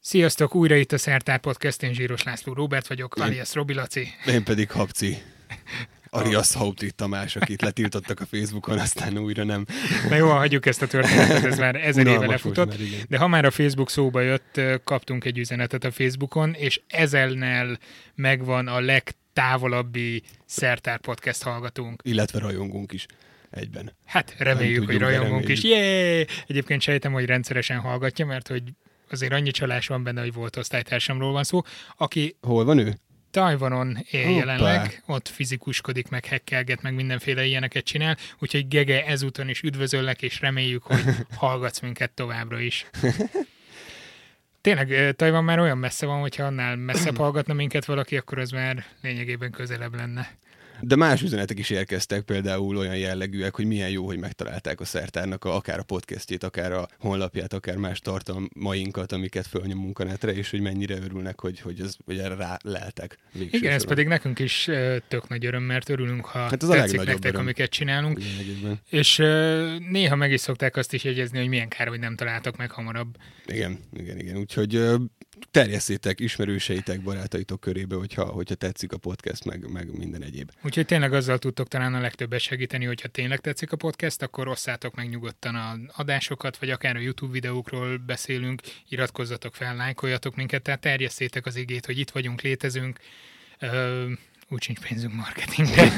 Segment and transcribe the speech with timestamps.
[0.00, 4.08] Sziasztok, újra itt a Szertár Podcast, én Zsíros László Róbert vagyok, én, alias Robi Laci.
[4.26, 5.16] Én pedig Habci.
[6.10, 9.66] Arias Haupti Tamás, akit letiltottak a Facebookon, aztán újra nem.
[10.08, 12.68] Na jó, hagyjuk ezt a történetet, ez már ezer éve lefutott.
[12.68, 17.78] Már, de ha már a Facebook szóba jött, kaptunk egy üzenetet a Facebookon, és ezennel
[18.14, 22.02] megvan a legtávolabbi Szertár Podcast hallgatónk.
[22.04, 23.06] Illetve rajongunk is
[23.50, 23.92] egyben.
[24.04, 25.62] Hát reméljük, hogy rajongunk is.
[25.62, 26.26] Jé!
[26.46, 28.62] Egyébként sejtem, hogy rendszeresen hallgatja, mert hogy
[29.12, 31.62] azért annyi csalás van benne, hogy volt osztálytársamról van szó,
[31.96, 32.36] aki...
[32.40, 32.94] Hol van ő?
[33.30, 34.38] Tajvanon él Hoppá.
[34.38, 40.40] jelenleg, ott fizikuskodik, meg hekkelget, meg mindenféle ilyeneket csinál, úgyhogy Gege ezúton is üdvözöllek, és
[40.40, 41.04] reméljük, hogy
[41.36, 42.86] hallgatsz minket továbbra is.
[44.60, 48.84] Tényleg, Tajvan már olyan messze van, hogyha annál messzebb hallgatna minket valaki, akkor az már
[49.02, 50.36] lényegében közelebb lenne.
[50.80, 55.44] De más üzenetek is érkeztek, például olyan jellegűek, hogy milyen jó, hogy megtalálták a szertárnak
[55.44, 60.50] a, akár a podcastjét, akár a honlapját, akár más tartalmainkat, amiket fölnyomunk a netre, és
[60.50, 63.18] hogy mennyire örülnek, hogy, hogy, ez, hogy erre rá leltek.
[63.34, 63.74] Igen, soron.
[63.74, 64.70] ez pedig nekünk is
[65.08, 67.40] tök nagy öröm, mert örülünk, ha hát az tetszik nektek, öröm.
[67.40, 68.20] amiket csinálunk.
[68.40, 69.16] Igen, és
[69.90, 73.16] néha meg is szokták azt is jegyezni, hogy milyen kár, hogy nem találtak meg hamarabb.
[73.46, 74.36] Igen, igen, igen.
[74.36, 74.80] Úgyhogy
[75.50, 80.50] terjesszétek ismerőseitek, barátaitok körébe, hogyha, hogyha tetszik a podcast, meg, meg minden egyéb.
[80.68, 84.94] Úgyhogy tényleg azzal tudtok talán a legtöbbet segíteni, hogyha tényleg tetszik a podcast, akkor osszátok
[84.94, 90.80] meg nyugodtan a adásokat, vagy akár a YouTube videókról beszélünk, iratkozzatok fel, lájkoljatok minket, tehát
[90.80, 92.98] terjesszétek az igét, hogy itt vagyunk, létezünk.
[93.58, 94.10] Ö,
[94.48, 95.92] úgy sincs pénzünk marketingre.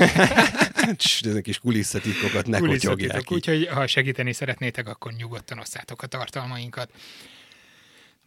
[1.20, 6.90] Ezek is kulisszatitkokat ne kotyogják Úgyhogy ha segíteni szeretnétek, akkor nyugodtan osszátok a tartalmainkat.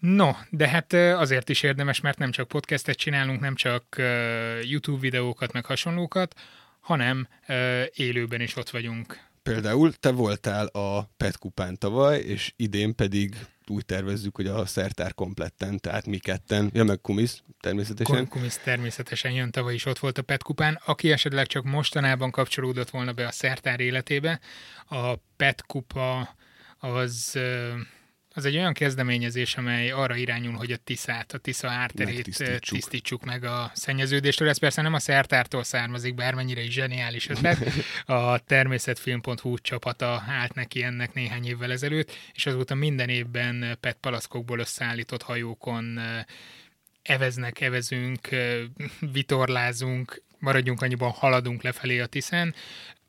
[0.06, 3.96] No, de hát azért is érdemes, mert nem csak podcastet csinálunk, nem csak
[4.62, 6.40] YouTube videókat, meg hasonlókat,
[6.80, 7.28] hanem
[7.94, 9.20] élőben is ott vagyunk.
[9.44, 13.36] Például te voltál a PET kupán tavaly, és idén pedig
[13.68, 18.28] úgy tervezzük, hogy a szertár kompletten, tehát mi ketten, ja meg Kumis természetesen.
[18.28, 20.80] Kumis természetesen jön, tavaly is ott volt a PET kupán.
[20.86, 24.40] Aki esetleg csak mostanában kapcsolódott volna be a szertár életébe,
[24.86, 26.36] a PET kupa
[26.78, 27.40] az
[28.36, 32.30] az egy olyan kezdeményezés, amely arra irányul, hogy a Tiszát, a Tisza árterét
[32.60, 34.50] tisztítsuk meg a szennyeződéstől.
[34.50, 37.58] Ez persze nem a szertártól származik, bármennyire is zseniális ötlet.
[38.06, 44.60] A természetfilm.hu csapata állt neki ennek néhány évvel ezelőtt, és azóta minden évben PET palackokból
[44.60, 46.00] összeállított hajókon
[47.02, 48.30] eveznek, evezünk,
[49.12, 52.56] vitorlázunk, maradjunk annyiban, haladunk lefelé a Tiszen,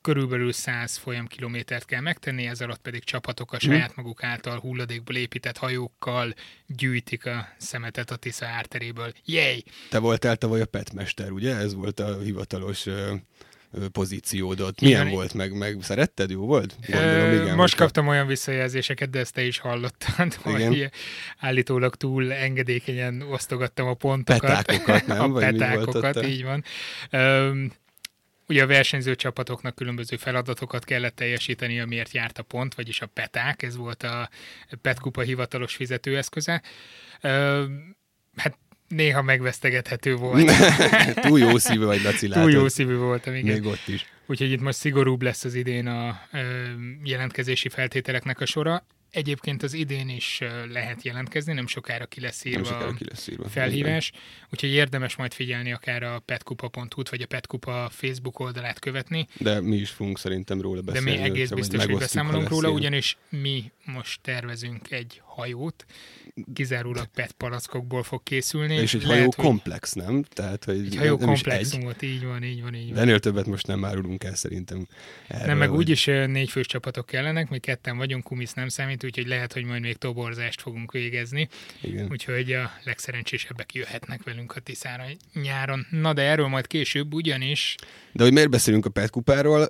[0.05, 4.01] körülbelül 100 folyamkilométert kell megtenni, ez alatt pedig csapatok a saját mhm.
[4.01, 6.35] maguk által hulladékból épített hajókkal
[6.67, 9.13] gyűjtik a szemetet a Tisza árteréből.
[9.25, 9.65] Jej!
[9.91, 11.57] Te voltál tavaly a petmester, ugye?
[11.57, 12.87] Ez volt a hivatalos
[13.93, 14.81] pozíciódot.
[14.81, 15.13] Milyen igen.
[15.13, 16.31] volt meg, meg szeretted?
[16.31, 16.77] Jó volt?
[16.87, 20.69] Gondolom, igen, Most kaptam olyan visszajelzéseket, de ezt te is hallottad, igen.
[20.69, 20.91] hogy
[21.39, 24.65] állítólag túl engedékenyen osztogattam a pontokat.
[24.65, 25.21] Petákokat, nem?
[25.25, 26.65] a Vagy petákokat, így van.
[28.49, 33.63] Ugye a versenyző csapatoknak különböző feladatokat kellett teljesíteni, amiért járt a pont, vagyis a peták,
[33.63, 34.29] ez volt a
[34.83, 36.63] petkupa hivatalos fizetőeszköze.
[38.37, 40.51] Hát néha megvesztegethető volt.
[41.27, 43.53] Túl jó szívű vagy, Laci, Túl jó szívű voltam, igen.
[43.53, 44.07] Még ott is.
[44.27, 46.21] Úgyhogy itt most szigorúbb lesz az idén a
[47.03, 48.87] jelentkezési feltételeknek a sora.
[49.15, 50.41] Egyébként az idén is
[50.73, 53.49] lehet jelentkezni, nem sokára ki lesz írva, sokára ki lesz írva.
[53.49, 54.13] felhívás,
[54.51, 59.27] úgyhogy érdemes majd figyelni akár a petkupa.hu-t, vagy a Petkupa Facebook oldalát követni.
[59.39, 61.11] De mi is fogunk szerintem róla beszélni.
[61.11, 65.85] De mi egész biztos, hogy beszámolunk róla, ugyanis mi most tervezünk egy hajót,
[66.55, 68.75] kizárólag PET palackokból fog készülni.
[68.75, 69.35] És egy hajó hogy...
[69.35, 70.23] komplex, nem?
[70.23, 72.95] Tehát, hogy egy hajó nem komplexumot, így van, így van, így van.
[72.95, 74.87] De ennél többet most nem árulunk el szerintem.
[75.29, 75.79] Erről, nem, meg vagy...
[75.79, 79.81] úgyis négy fős csapatok kellenek, mi ketten vagyunk, kumisz nem számít, úgyhogy lehet, hogy majd
[79.81, 81.49] még toborzást fogunk végezni.
[81.81, 82.09] Igen.
[82.11, 85.87] Úgyhogy a legszerencsésebbek jöhetnek velünk a Tiszára nyáron.
[85.91, 87.75] Na de erről majd később ugyanis.
[88.13, 89.63] De hogy miért beszélünk a PET kupáról?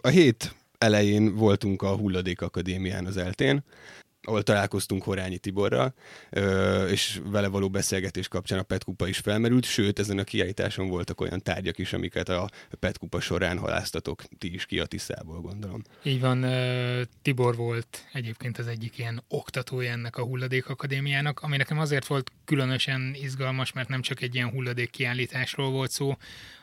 [0.00, 3.64] A hét elején voltunk a Hulladék Akadémián az eltén,
[4.22, 5.94] ahol találkoztunk Horányi Tiborral,
[6.88, 11.42] és vele való beszélgetés kapcsán a Petkupa is felmerült, sőt, ezen a kiállításon voltak olyan
[11.42, 12.48] tárgyak is, amiket a
[12.80, 15.82] Petkupa során haláztatok ti is ki a Tiszából, gondolom.
[16.02, 16.46] Így van,
[17.22, 22.32] Tibor volt egyébként az egyik ilyen oktatója ennek a Hulladék Akadémiának, ami nekem azért volt
[22.44, 26.16] különösen izgalmas, mert nem csak egy ilyen hulladék kiállításról volt szó,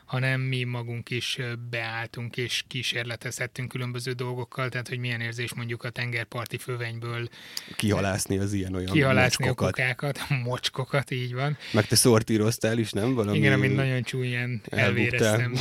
[0.08, 1.38] hanem mi magunk is
[1.70, 7.28] beálltunk és kísérletezhettünk különböző dolgokkal, tehát hogy milyen érzés mondjuk a tengerparti fővenyből
[7.76, 9.78] kihalászni az ilyen-olyan kihalászni mocskokat.
[9.78, 11.56] a kokákat, mocskokat, így van.
[11.72, 13.14] Meg te szortíroztál is, nem?
[13.14, 15.52] Valami Igen, amit nagyon csúnyán elvéreztem.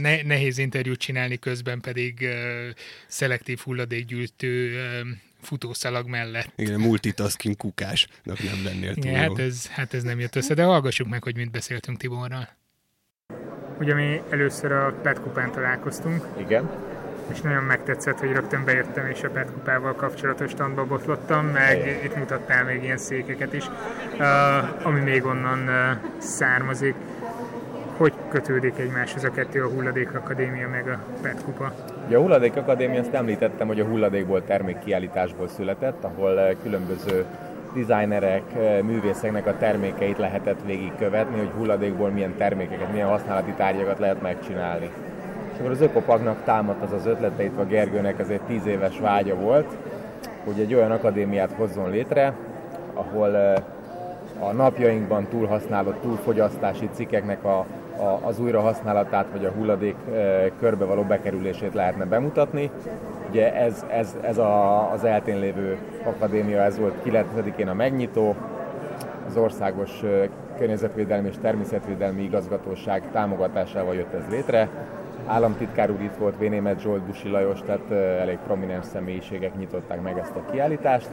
[0.00, 2.30] ne, nehéz interjút csinálni, közben pedig uh,
[3.06, 5.08] szelektív hulladékgyűjtő uh,
[5.40, 6.52] futószalag mellett.
[6.56, 10.62] Igen, multitasking kukásnak nem lennél túl Igen, hát ez, hát ez nem jött össze, de
[10.62, 12.58] hallgassuk meg, hogy mit beszéltünk Tiborral.
[13.80, 16.24] Ugye mi először a Pet Kupán találkoztunk.
[16.36, 16.68] Igen.
[17.32, 22.04] És nagyon megtetszett, hogy rögtön bejöttem és a Pet Kupával kapcsolatos standba botlottam, meg Igen.
[22.04, 23.64] itt mutattál még ilyen székeket is,
[24.18, 25.74] uh, ami még onnan uh,
[26.18, 26.94] származik.
[27.96, 31.72] Hogy kötődik egymáshoz a kettő, a Hulladék Akadémia meg a Pet Kupa?
[32.08, 37.24] Ja, a Hulladék Akadémia, azt említettem, hogy a hulladékból termékkiállításból született, ahol különböző
[37.74, 38.42] designerek,
[38.82, 44.90] művészeknek a termékeit lehetett végigkövetni, hogy hulladékból milyen termékeket, milyen használati tárgyakat lehet megcsinálni.
[45.52, 48.98] És akkor az Ökopagnak támadt az az ötlete, itt a Gergőnek ez egy tíz éves
[48.98, 49.76] vágya volt,
[50.44, 52.34] hogy egy olyan akadémiát hozzon létre,
[52.94, 53.34] ahol
[54.38, 57.58] a napjainkban túlhasználott, túlfogyasztási cikkeknek a,
[57.96, 59.96] a, az újrahasználatát vagy a hulladék
[60.58, 62.70] körbe való bekerülését lehetne bemutatni,
[63.30, 68.34] Ugye ez, ez, ez a, az eltén lévő akadémia, ez volt 9-én a megnyitó,
[69.26, 70.02] az országos
[70.58, 74.68] környezetvédelmi és természetvédelmi igazgatóság támogatásával jött ez létre.
[75.26, 77.90] Államtitkár úr itt volt, Vénémet Zsolt, Busi Lajos, tehát
[78.20, 81.08] elég prominens személyiségek nyitották meg ezt a kiállítást.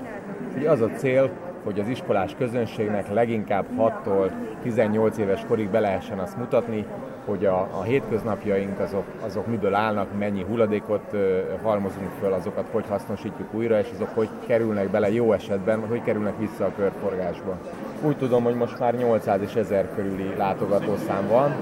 [0.55, 1.29] Ugye az a cél,
[1.67, 4.31] hogy az iskolás közönségnek leginkább 6-tól
[4.63, 6.85] 18 éves korig be lehessen azt mutatni,
[7.25, 12.85] hogy a, a hétköznapjaink azok, azok miből állnak, mennyi hulladékot ö, halmozunk föl, azokat hogy
[12.89, 17.57] hasznosítjuk újra, és azok hogy kerülnek bele jó esetben, hogy kerülnek vissza a körforgásba.
[18.01, 21.55] Úgy tudom, hogy most már 800 és 1000 körüli látogatószám van.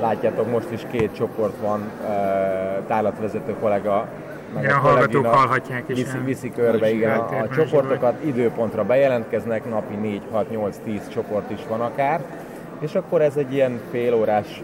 [0.00, 2.12] Látjátok, most is két csoport van, ö,
[2.86, 4.08] tárlatvezető kollega
[4.54, 5.96] meg igen, a, a hallgatók hallhatják is.
[5.96, 8.28] Viszi, viszi körbe, igen, a, a csoportokat vagy.
[8.28, 12.24] időpontra bejelentkeznek, napi 4, 6, 8, 10 csoport is van akár,
[12.78, 14.62] és akkor ez egy ilyen félórás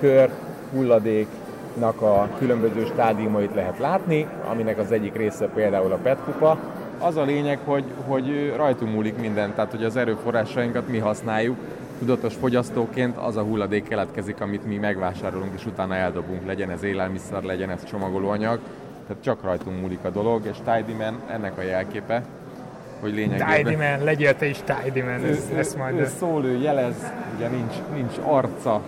[0.00, 0.30] kör,
[0.72, 6.58] hulladéknak a különböző stádiumait lehet látni, aminek az egyik része például a PET kupa.
[6.98, 11.56] Az a lényeg, hogy, hogy rajtunk múlik minden, tehát hogy az erőforrásainkat mi használjuk,
[11.98, 17.42] tudatos fogyasztóként az a hulladék keletkezik, amit mi megvásárolunk, és utána eldobunk, legyen ez élelmiszer,
[17.42, 18.58] legyen ez csomagolóanyag,
[19.06, 22.22] tehát csak rajtunk múlik a dolog, és Tidy Man ennek a jelképe,
[23.00, 23.54] hogy lényegében...
[23.54, 25.98] Tidy Man, legyél te is Tidy Man, ez, ez majd...
[25.98, 28.82] Ő szól, ő jelez, ugye nincs, nincs arca,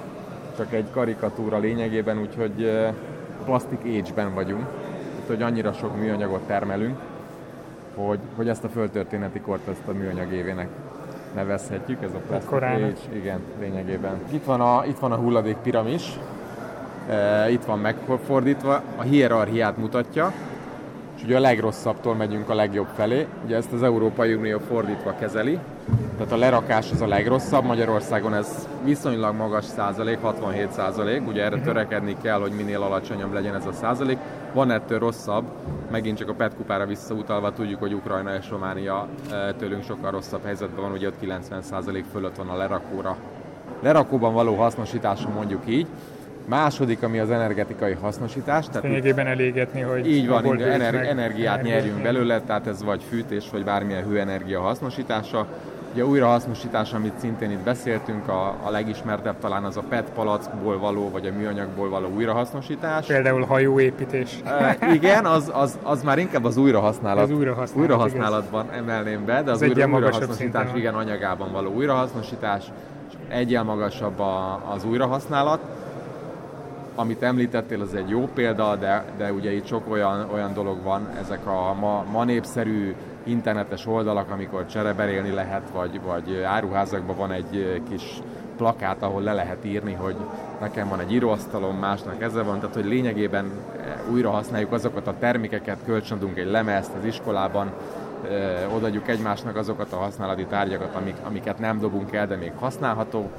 [0.57, 2.71] csak egy karikatúra lényegében, úgyhogy
[3.45, 4.67] plastic age-ben vagyunk,
[5.13, 6.99] tehát hogy annyira sok műanyagot termelünk,
[7.95, 10.69] hogy, hogy ezt a földtörténeti kort ezt a műanyag évének
[11.35, 14.21] nevezhetjük, ez a plastic age, igen, lényegében.
[14.31, 16.19] Itt van a, itt van a hulladék piramis,
[17.51, 20.33] itt van megfordítva, a hierarchiát mutatja,
[21.17, 23.27] és ugye a legrosszabbtól megyünk a legjobb felé.
[23.45, 25.59] Ugye ezt az Európai Unió fordítva kezeli,
[26.17, 31.61] tehát a lerakás az a legrosszabb, Magyarországon ez viszonylag magas százalék, 67 százalék, ugye erre
[31.61, 34.19] törekedni kell, hogy minél alacsonyabb legyen ez a százalék.
[34.53, 35.45] Van ettől rosszabb,
[35.91, 40.45] megint csak a PET kupára visszautalva tudjuk, hogy Ukrajna és Románia eh, tőlünk sokkal rosszabb
[40.45, 43.17] helyzetben van, ugye 90 százalék fölött van a lerakóra.
[43.81, 45.87] Lerakóban való hasznosítása mondjuk így,
[46.49, 48.67] Második, ami az energetikai hasznosítás.
[48.67, 53.45] Tehát lényegében elégetni, hogy így van, ener- energiát energiát nyerjünk belőle, tehát ez vagy fűtés,
[53.53, 55.47] vagy bármilyen hőenergia hasznosítása.
[55.93, 61.11] Ugye újrahasznosítás, amit szintén itt beszéltünk, a, a legismertebb talán az a PET palackból való,
[61.11, 63.07] vagy a műanyagból való újrahasznosítás.
[63.07, 64.39] Például hajóépítés.
[64.45, 67.23] E, igen, az, az, az már inkább az újrahasználat.
[67.23, 68.79] Az újrahasználat újrahasználatban igaz.
[68.79, 72.65] emelném be, de az, az újra, újrahasznosítás, igen, anyagában való újrahasznosítás,
[73.09, 75.61] és egyen magasabb a, az újrahasználat.
[76.99, 81.09] Amit említettél, az egy jó példa, de, de ugye itt sok olyan, olyan dolog van,
[81.21, 87.83] ezek a ma, ma népszerű internetes oldalak, amikor csereberélni lehet, vagy, vagy áruházakban van egy
[87.91, 88.03] kis
[88.57, 90.17] plakát, ahol le lehet írni, hogy
[90.61, 93.51] nekem van egy íróasztalom, másnak ezzel van, tehát hogy lényegében
[94.13, 97.73] újra használjuk azokat a termékeket, kölcsönadunk egy lemezt az iskolában,
[98.75, 103.31] odaadjuk egymásnak azokat a használati tárgyakat, amik, amiket nem dobunk el, de még használható.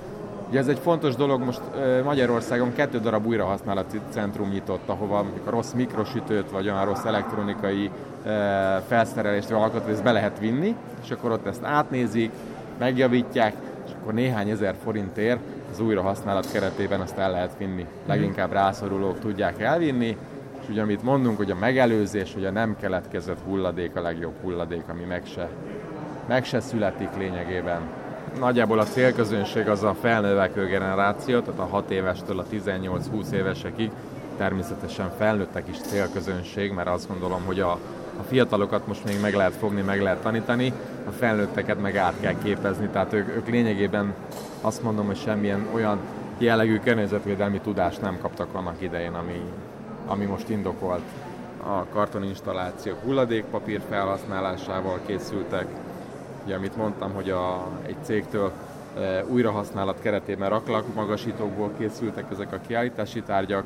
[0.49, 1.61] Ugye ez egy fontos dolog, most
[2.03, 7.89] Magyarországon kettő darab újrahasználati centrum nyitott, ahova a rossz mikrosütőt, vagy olyan rossz elektronikai
[8.87, 12.31] felszerelést, vagy alkatrészt be lehet vinni, és akkor ott ezt átnézik,
[12.77, 13.53] megjavítják,
[13.85, 15.39] és akkor néhány ezer forintért
[15.71, 17.85] az újrahasználat keretében azt el lehet vinni.
[18.05, 20.17] Leginkább rászorulók tudják elvinni,
[20.61, 24.83] és ugye amit mondunk, hogy a megelőzés, hogy a nem keletkezett hulladék a legjobb hulladék,
[24.87, 25.49] ami meg se,
[26.27, 27.81] meg se születik lényegében.
[28.39, 33.91] Nagyjából a célközönség az a felnövekvő generáció, tehát a 6 évestől a 18-20 évesekig,
[34.37, 37.77] természetesen felnőttek is célközönség, mert azt gondolom, hogy a
[38.19, 40.73] a fiatalokat most még meg lehet fogni, meg lehet tanítani,
[41.07, 44.13] a felnőtteket meg át kell képezni, tehát ők, ők lényegében
[44.61, 45.99] azt mondom, hogy semmilyen olyan
[46.37, 49.41] jellegű környezetvédelmi tudást nem kaptak annak idején, ami,
[50.07, 51.03] ami most indokolt
[51.63, 55.65] a kartoninstallációk hulladékpapír felhasználásával készültek.
[56.49, 58.51] Ugye, amit mondtam, hogy a, egy cégtől
[58.97, 63.65] e, újrahasználat keretében raklak magasítókból készültek ezek a kiállítási tárgyak.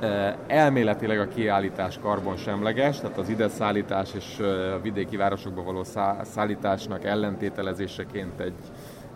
[0.00, 5.84] E, elméletileg a kiállítás karbonsemleges, tehát az ide szállítás és a vidéki városokba való
[6.22, 8.54] szállításnak ellentételezéseként egy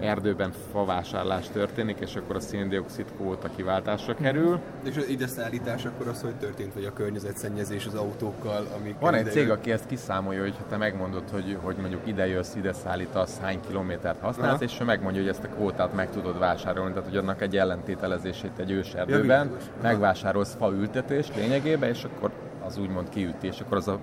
[0.01, 4.61] erdőben favásárlás történik, és akkor a széndiokszid kvóta kiváltásra kerül.
[4.85, 8.99] És az ide szállítás akkor az, hogy történt, vagy a környezetszennyezés az autókkal, amik...
[8.99, 12.55] Van egy cég, aki ezt kiszámolja, hogy ha te megmondod, hogy, hogy mondjuk ide jössz,
[12.55, 14.65] ide szállítasz, hány kilométert használsz, Aha.
[14.65, 18.53] és ő megmondja, hogy ezt a kvótát meg tudod vásárolni, tehát hogy annak egy ellentételezését
[18.57, 22.31] egy őserdőben, ja, megvásárolsz fa ültetést lényegében, és akkor
[22.67, 23.99] az úgymond kiüti, és akkor az a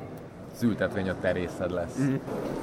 [0.55, 1.97] az ültetvény a terészed lesz.
[2.01, 2.15] Mm.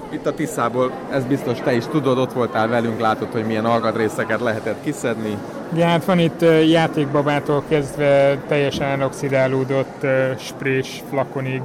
[0.09, 4.41] Itt a Tiszából, ez biztos te is tudod, ott voltál velünk, látod, hogy milyen alkatrészeket
[4.41, 5.39] lehetett kiszedni.
[5.75, 10.07] Ja, hát van itt játékbabától kezdve teljesen anoxidálódott
[10.39, 11.63] sprés flakonig,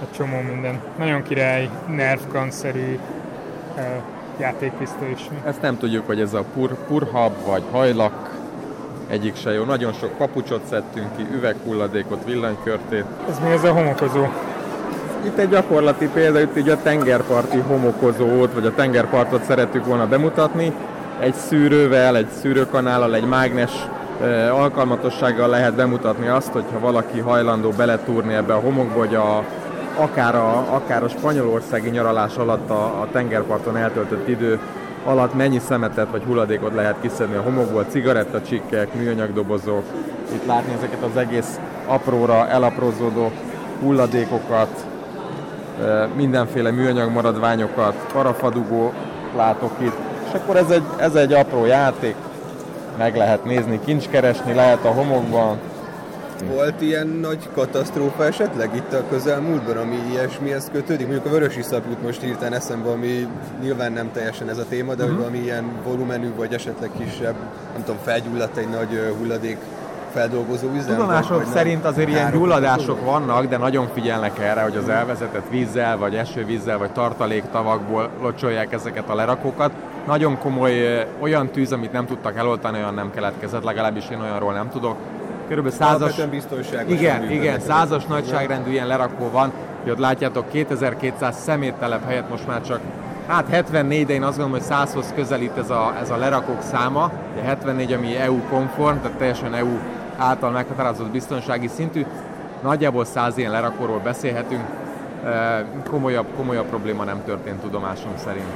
[0.00, 0.80] egy csomó minden.
[0.98, 2.98] Nagyon király, nervkanszerű
[4.40, 5.28] játékpisztoly is.
[5.44, 8.36] Ezt nem tudjuk, hogy ez a pur, purhab vagy hajlak,
[9.08, 9.64] egyik se jó.
[9.64, 13.04] Nagyon sok papucsot szedtünk ki, üveghulladékot, villanykörtét.
[13.30, 14.26] Ez mi ez a homokozó?
[15.24, 20.72] Itt egy gyakorlati példa, itt így a tengerparti homokozót, vagy a tengerpartot szerettük volna bemutatni.
[21.20, 23.72] Egy szűrővel, egy szűrőkanállal, egy mágnes
[24.50, 29.44] alkalmatossággal lehet bemutatni azt, hogyha valaki hajlandó beletúrni ebbe a homokba, hogy a,
[29.96, 34.60] akár, a, akár a spanyolországi nyaralás alatt a, a tengerparton eltöltött idő
[35.04, 39.84] alatt mennyi szemetet vagy hulladékot lehet kiszedni a homokból, cigarettacsikkek, műanyagdobozok,
[40.34, 43.30] itt látni ezeket az egész apróra elaprózódó
[43.80, 44.86] hulladékokat,
[46.16, 48.92] mindenféle műanyag maradványokat, parafadugó
[49.36, 52.14] látok itt, és akkor ez egy, ez egy apró játék,
[52.98, 55.58] meg lehet nézni, kincs keresni lehet a homokban.
[56.46, 61.06] Volt ilyen nagy katasztrófa esetleg itt a közelmúltban, ami ilyesmihez kötődik?
[61.06, 63.28] Mondjuk a vörös jut most írtán eszembe, ami
[63.62, 65.08] nyilván nem teljesen ez a téma, de uh-huh.
[65.08, 67.34] hogy valami ilyen volumenű, vagy esetleg kisebb,
[67.72, 69.56] nem tudom, felgyulladt egy nagy hulladék
[70.18, 70.96] feldolgozó üzem?
[70.96, 76.14] Tudomások szerint azért ilyen gyulladások vannak, de nagyon figyelnek erre, hogy az elvezetett vízzel, vagy
[76.14, 79.72] esővízzel, vagy tartaléktavakból locsolják ezeket a lerakókat.
[80.06, 84.68] Nagyon komoly olyan tűz, amit nem tudtak eloltani, olyan nem keletkezett, legalábbis én olyanról nem
[84.68, 84.96] tudok.
[85.48, 86.16] Körülbelül százas...
[86.86, 92.60] Igen, igen, százas nagyságrendű ilyen lerakó van, hogy ott látjátok 2200 szeméttelep helyett most már
[92.62, 92.80] csak
[93.28, 97.10] Hát 74, de én azt gondolom, hogy 100-hoz közelít ez a, ez a lerakók száma.
[97.34, 99.78] De 74, ami EU-konform, tehát teljesen EU
[100.18, 102.06] által meghatározott biztonsági szintű.
[102.62, 104.62] Nagyjából 100 ilyen lerakóról beszélhetünk.
[105.90, 108.46] Komolyabb, komolyabb probléma nem történt tudomásom szerint.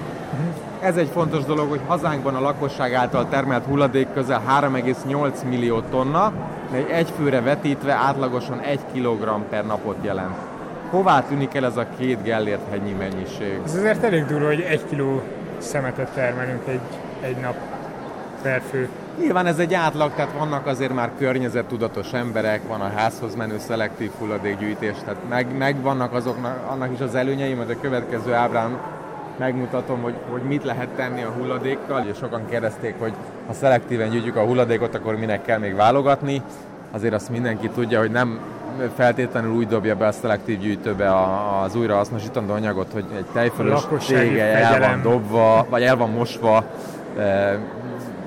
[0.81, 6.33] Ez egy fontos dolog, hogy hazánkban a lakosság által termelt hulladék közel 3,8 millió tonna,
[6.71, 10.35] de egy főre vetítve átlagosan 1 kg per napot jelent
[10.93, 13.61] hová tűnik el ez a két Gellért hegynyi mennyiség?
[13.65, 15.23] Ez azért elég durva, hogy egy kiló
[15.59, 16.81] szemetet termelünk egy,
[17.21, 17.55] egy nap
[18.43, 18.89] per fő.
[19.19, 24.11] Nyilván ez egy átlag, tehát vannak azért már környezettudatos emberek, van a házhoz menő szelektív
[24.19, 28.79] hulladékgyűjtés, tehát meg, meg vannak azoknak, annak is az előnyei, mert a következő ábrán
[29.39, 32.05] megmutatom, hogy, hogy mit lehet tenni a hulladékkal.
[32.11, 33.13] És sokan kérdezték, hogy
[33.47, 36.43] ha szelektíven gyűjtjük a hulladékot, akkor minek kell még válogatni.
[36.91, 38.41] Azért azt mindenki tudja, hogy nem
[38.97, 41.15] feltétlenül úgy dobja be a szelektív gyűjtőbe
[41.63, 46.65] az újrahasznosítandó anyagot, hogy egy tejfölös tége el van dobva, vagy el van mosva,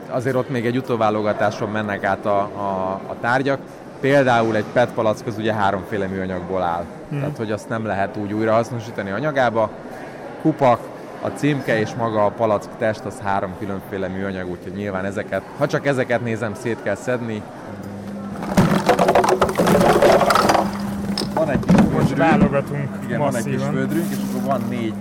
[0.09, 3.59] azért ott még egy utóválogatáson mennek át a, a, a tárgyak.
[4.00, 6.85] Például egy PET palack az ugye háromféle műanyagból áll.
[7.09, 7.19] Hmm.
[7.19, 9.69] Tehát, hogy azt nem lehet úgy újrahasznosítani anyagába.
[10.41, 10.79] Kupak,
[11.21, 15.67] a címke és maga a palack test az három különféle műanyag, úgyhogy nyilván ezeket, ha
[15.67, 17.41] csak ezeket nézem, szét kell szedni,
[21.33, 24.93] van egy kis Most válogatunk Igen, van egy kis földrünk, és akkor van négy,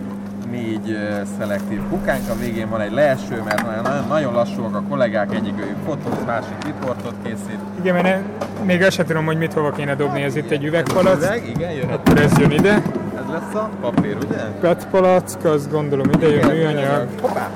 [0.50, 0.98] négy
[1.38, 5.76] szelektív kukánk, a végén van egy leeső, mert nagyon, nagyon lassúak a kollégák, egyik ő
[5.86, 7.58] fotóz, másik riportot készít.
[7.80, 8.24] Igen, mert
[8.64, 11.16] még azt sem tudom, hogy mit hova kéne dobni, ez itt egy üvegpalack.
[11.16, 11.94] Üveg, igen, jöhet.
[11.94, 12.72] Akkor ez jön ide.
[13.16, 14.36] Ez lesz a papír, ugye?
[14.60, 17.08] PET palack, azt gondolom ide jön műanyag.
[17.20, 17.50] Hoppá!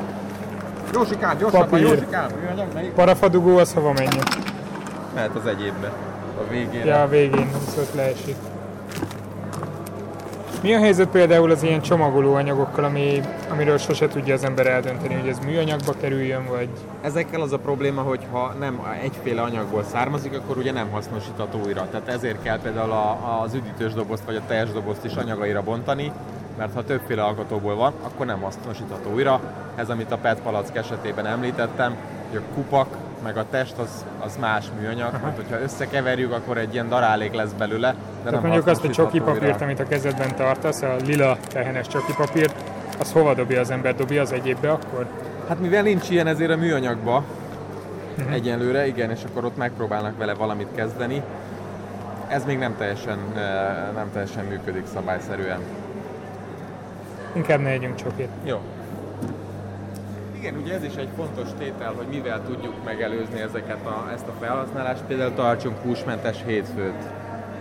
[0.94, 2.90] Jósikám, gyorsabban, Jósikám, műanyag, melyik?
[2.90, 4.24] Parafadugó az hova menjen?
[5.14, 5.92] Mehet az egyébbe,
[6.38, 6.84] a végén.
[6.84, 8.36] Ja, a végén, viszont leesik.
[10.62, 15.14] Mi a helyzet például az ilyen csomagoló anyagokkal, ami, amiről sose tudja az ember eldönteni,
[15.14, 16.68] hogy ez műanyagba kerüljön, vagy...
[17.00, 21.88] Ezekkel az a probléma, hogy ha nem egyféle anyagból származik, akkor ugye nem hasznosítható újra.
[21.90, 26.12] Tehát ezért kell például a, az üdítős dobozt vagy a teljes dobozt is anyagaira bontani,
[26.56, 29.40] mert ha többféle alkotóból van, akkor nem hasznosítható újra.
[29.74, 31.96] Ez, amit a PET palack esetében említettem,
[32.30, 35.32] hogy a kupak meg a test az, az más műanyag, Aha.
[35.36, 37.94] hogyha összekeverjük, akkor egy ilyen darálék lesz belőle.
[38.24, 42.12] De nem mondjuk azt a csoki papírt, amit a kezedben tartasz, a lila tehenes csoki
[42.16, 42.54] papírt,
[42.98, 43.94] az hova dobja az ember?
[43.94, 45.06] Dobja az egyébbe akkor?
[45.48, 47.24] Hát mivel nincs ilyen, ezért a műanyagba
[48.18, 48.34] uh-huh.
[48.34, 51.22] egyenlőre, igen, és akkor ott megpróbálnak vele valamit kezdeni.
[52.28, 53.18] Ez még nem teljesen,
[53.94, 55.58] nem teljesen működik szabályszerűen.
[57.32, 58.28] Inkább ne együnk csokit.
[58.44, 58.60] Jó.
[60.48, 64.32] Igen, ugye ez is egy fontos tétel, hogy mivel tudjuk megelőzni ezeket a, ezt a
[64.40, 65.02] felhasználást.
[65.02, 67.04] Például tartsunk húsmentes hétfőt.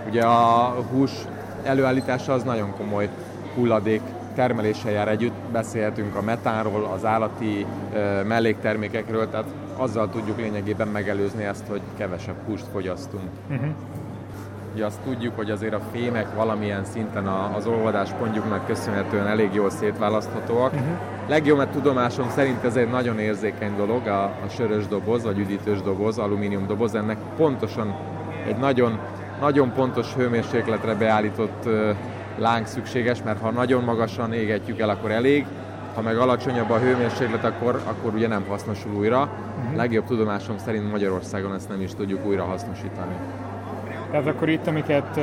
[0.10, 1.12] Ugye a hús
[1.64, 3.10] előállítása az nagyon komoly
[3.56, 4.02] hulladék
[4.36, 5.36] termeléssel jár együtt.
[5.52, 12.46] Beszélhetünk a metánról, az állati e, melléktermékekről, tehát azzal tudjuk lényegében megelőzni ezt, hogy kevesebb
[12.46, 13.30] húst fogyasztunk.
[13.50, 13.70] Uh-huh.
[14.78, 20.74] Ugye azt tudjuk, hogy azért a fémek valamilyen szinten az olvadáspontjuknak köszönhetően elég jól szétválaszthatóak.
[20.74, 20.88] Uh-huh.
[21.28, 25.82] Legjobb, mert tudomásom szerint ez egy nagyon érzékeny dolog, a, a sörös doboz, vagy üdítős
[25.82, 27.96] doboz, alumínium doboz, ennek pontosan
[28.48, 29.00] egy nagyon,
[29.40, 31.90] nagyon pontos hőmérsékletre beállított uh,
[32.38, 35.46] láng szükséges, mert ha nagyon magasan égetjük el, akkor elég,
[35.96, 39.22] ha meg alacsonyabb a hőmérséklet, akkor, akkor ugye nem hasznosul újra.
[39.22, 39.76] Uh-huh.
[39.76, 43.16] Legjobb tudomásom szerint Magyarországon ezt nem is tudjuk újra hasznosítani.
[44.12, 45.20] Tehát akkor itt, amiket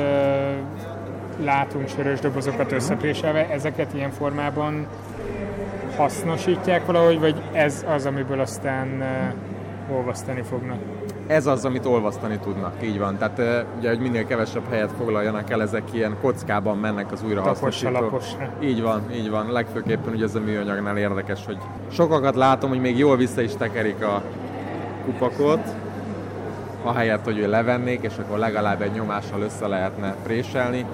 [1.43, 4.87] látunk sörös dobozokat összepréselve, ezeket ilyen formában
[5.97, 9.03] hasznosítják valahogy, vagy ez az, amiből aztán
[9.93, 10.77] olvasztani fognak?
[11.27, 13.17] Ez az, amit olvasztani tudnak, így van.
[13.17, 18.19] Tehát ugye, hogy minél kevesebb helyet foglaljanak el, ezek ilyen kockában mennek az újrahasznosító.
[18.61, 19.51] Így van, így van.
[19.51, 21.57] Legfőképpen ugye ez a műanyagnál érdekes, hogy
[21.91, 24.21] sokakat látom, hogy még jól vissza is tekerik a
[25.05, 25.75] kupakot,
[26.85, 30.85] ahelyett, hogy ő levennék, és akkor legalább egy nyomással össze lehetne préselni,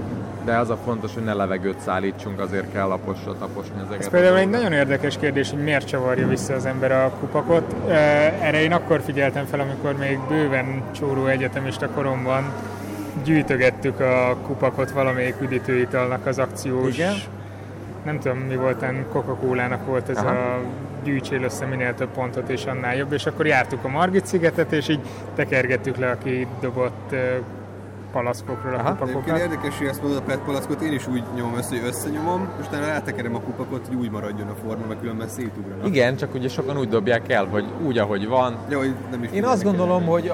[0.46, 4.00] de az a fontos, hogy ne levegőt szállítsunk, azért kell laposra taposni ezeket.
[4.00, 7.76] Ez például egy nagyon érdekes kérdés, hogy miért csavarja vissza az ember a kupakot.
[8.42, 12.54] Erre én akkor figyeltem fel, amikor még bőven csóró egyetemista koromban
[13.24, 17.14] gyűjtögettük a kupakot valamelyik üdítőitalnak az akciós Igen?
[18.06, 20.30] Nem tudom mi volt, Coca-Cola-nak volt ez Aha.
[20.30, 20.60] a
[21.04, 24.90] gyűjtsél össze minél több pontot, és annál jobb, és akkor jártuk a Margit szigetet, és
[24.90, 25.02] így
[25.36, 27.16] tekergettük le, aki dobott
[28.12, 29.38] palaszkokról a kupakokat.
[29.38, 32.68] érdekes, hogy ezt mondod a PET palackot, én is úgy nyomom össze, hogy összenyomom, és
[32.68, 35.88] utána rátekerem a kupakot, hogy úgy maradjon a forma, mert különben szétugranak.
[35.88, 38.56] Igen, csak ugye sokan úgy dobják el, hogy úgy, ahogy van.
[38.70, 40.32] Ja, hogy nem is én azt gondolom, hogy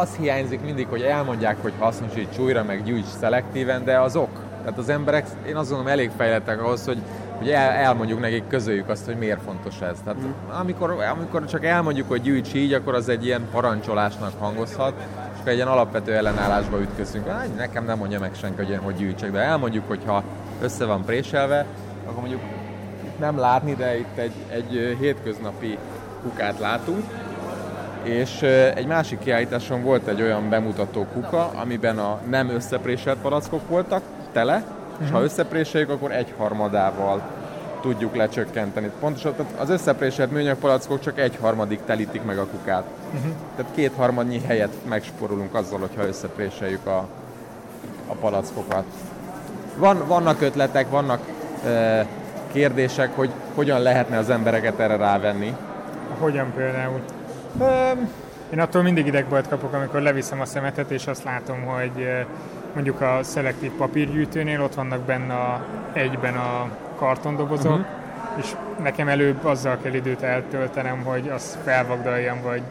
[0.00, 4.43] az hiányzik mindig, hogy elmondják, hogy hasznosíts újra, meg gyűjts szelektíven, de az ok.
[4.64, 6.98] Tehát az emberek, én azt gondolom, elég fejlettek ahhoz, hogy
[7.38, 9.96] hogy el, elmondjuk nekik, közöljük azt, hogy miért fontos ez.
[10.04, 10.58] Tehát mm.
[10.60, 14.92] amikor, amikor csak elmondjuk, hogy gyűjts így, akkor az egy ilyen parancsolásnak hangozhat,
[15.32, 17.28] és akkor egy ilyen alapvető ellenállásba ütközünk.
[17.28, 20.22] Hát, nekem nem mondja meg senki, hogy, hogy gyűjtsek, de elmondjuk, hogy ha
[20.62, 21.66] össze van préselve,
[22.06, 22.40] akkor mondjuk
[23.18, 25.78] nem látni, de itt egy, egy hétköznapi
[26.22, 27.04] kukát látunk,
[28.02, 28.42] és
[28.74, 34.02] egy másik kiállításon volt egy olyan bemutató kuka, amiben a nem összepréselt palackok voltak,
[34.34, 34.64] tele,
[35.04, 37.22] és ha összepréseljük, akkor egy harmadával
[37.80, 38.90] tudjuk lecsökkenteni.
[39.00, 42.84] Pontosan az összepréselt műanyag palackok csak egy harmadik telítik meg a kukát.
[43.14, 43.32] Uh-huh.
[43.56, 47.06] Tehát két harmadnyi helyet megsporulunk azzal, hogyha összepréseljük a,
[48.06, 48.84] a palackokat.
[49.76, 51.20] Van, vannak ötletek, vannak
[51.64, 52.06] e,
[52.52, 55.56] kérdések, hogy hogyan lehetne az embereket erre rávenni.
[56.18, 57.00] Hogyan például?
[57.58, 58.08] Um,
[58.52, 62.08] Én attól mindig idegbajt kapok, amikor leviszem a szemetet, és azt látom, hogy
[62.74, 67.86] mondjuk a szelektív papírgyűjtőnél ott vannak benne a, egyben a kartondobozok, uh-huh.
[68.36, 72.62] és nekem előbb azzal kell időt eltöltenem, hogy azt felvagdaljam, vagy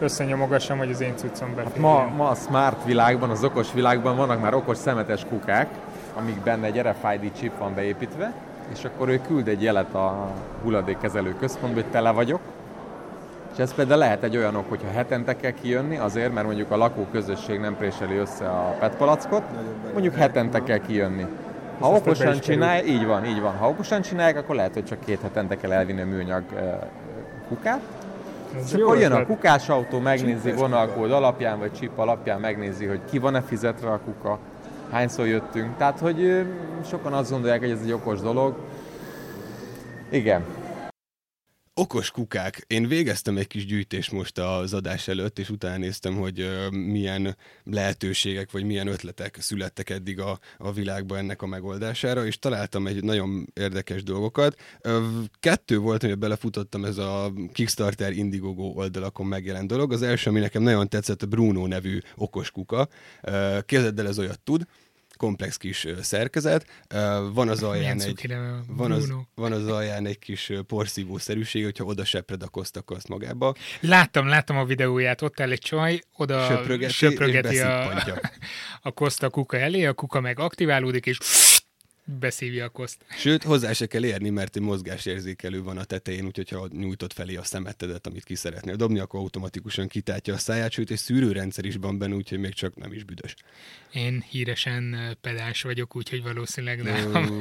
[0.00, 1.90] összenyomogassam, hogy az én cuccom beférjen.
[1.90, 5.68] Hát ma, ma a smart világban, az okos világban vannak már okos szemetes kukák,
[6.14, 8.32] amik benne egy RFID chip van beépítve,
[8.72, 10.30] és akkor ő küld egy jelet a
[10.62, 12.40] hulladékkezelő központba, hogy tele vagyok,
[13.58, 16.76] és ez például lehet egy olyan ok, hogyha hetente kell kijönni, azért, mert mondjuk a
[16.76, 19.42] lakóközösség nem préseli össze a PET palackot,
[19.92, 21.26] mondjuk hetente kell kijönni.
[21.78, 23.56] Ha okosan csinálják, így van, így van.
[23.56, 26.42] Ha okosan csinálják, akkor lehet, hogy csak két hetente kell elvinni a műanyag
[27.48, 27.80] kukát.
[28.64, 33.18] És akkor jön a kukás autó, megnézi vonalkód alapján, vagy chip alapján megnézi, hogy ki
[33.18, 34.38] van-e fizetve a kuka,
[34.90, 35.76] hányszor jöttünk.
[35.76, 36.46] Tehát, hogy
[36.88, 38.54] sokan azt gondolják, hogy ez egy okos dolog.
[40.10, 40.44] Igen,
[41.78, 42.64] Okos kukák.
[42.66, 48.50] Én végeztem egy kis gyűjtést most az adás előtt, és utána néztem, hogy milyen lehetőségek,
[48.50, 53.52] vagy milyen ötletek születtek eddig a, a világban ennek a megoldására, és találtam egy nagyon
[53.54, 54.60] érdekes dolgokat.
[55.40, 59.92] Kettő volt, amiben belefutottam, ez a Kickstarter Indiegogo oldalakon megjelent dolog.
[59.92, 62.88] Az első, ami nekem nagyon tetszett, a Bruno nevű okos kuka.
[63.66, 64.66] Képzeld el, ez olyat tud,
[65.18, 66.66] komplex kis szerkezet.
[67.32, 68.34] Van az alján egy,
[68.66, 73.08] van az, van az alján egy kis porszívószerűség, hogyha oda sepred a koszt, akkor azt
[73.08, 73.54] magába.
[73.80, 78.02] Láttam, láttam a videóját, ott áll egy csaj, oda söprögeti, söprögeti a,
[78.88, 81.18] a koszt a kuka elé, a kuka meg aktiválódik, és
[82.18, 83.04] beszívja a koszt.
[83.18, 87.36] Sőt, hozzá se kell érni, mert egy mozgásérzékelő van a tetején, úgyhogy ha nyújtott felé
[87.36, 91.74] a szemetedet, amit ki szeretnél dobni, akkor automatikusan kitátja a száját, sőt, egy szűrőrendszer is
[91.80, 93.34] van benne, úgyhogy még csak nem is büdös.
[93.92, 97.38] Én híresen pedás vagyok, úgyhogy valószínűleg nem.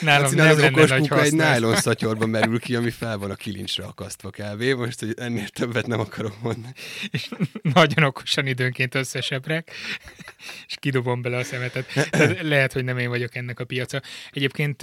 [0.00, 3.34] Nálam hát, nem az okos kuka egy nylon szatyorba merül ki, ami fel van a
[3.34, 4.72] kilincsre akasztva kávé.
[4.72, 6.74] Most, hogy ennél többet nem akarok mondani.
[7.10, 7.28] És
[7.62, 9.70] nagyon okosan időnként összeseprek,
[10.68, 11.86] és kidobom bele a szemetet.
[12.10, 14.02] Tehát lehet, hogy nem én vagyok ennek a piaca.
[14.30, 14.82] Egyébként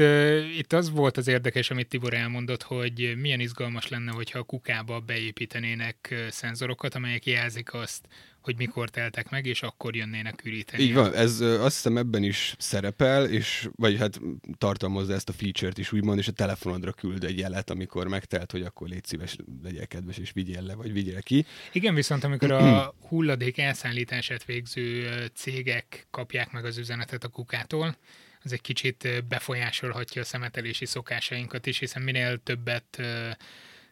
[0.57, 4.99] itt az volt az érdekes, amit Tibor elmondott, hogy milyen izgalmas lenne, hogyha a kukába
[4.99, 8.07] beépítenének szenzorokat, amelyek jelzik azt,
[8.49, 10.83] hogy mikor teltek meg, és akkor jönnének üríteni.
[10.83, 14.19] Így van, ez azt hiszem ebben is szerepel, és vagy hát
[14.57, 18.61] tartalmazza ezt a feature-t is úgymond, és a telefonodra küld egy jelet, amikor megtelt, hogy
[18.61, 21.45] akkor légy szíves, legyél kedves, és vigyél le, vagy vigyél ki.
[21.71, 27.97] Igen, viszont amikor a hulladék elszállítását végző cégek kapják meg az üzenetet a kukától,
[28.43, 33.01] az egy kicsit befolyásolhatja a szemetelési szokásainkat is, hiszen minél többet